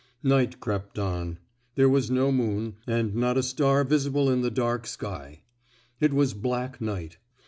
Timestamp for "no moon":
2.09-2.73